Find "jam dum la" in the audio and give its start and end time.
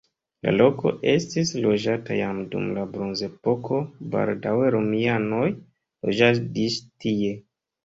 2.19-2.87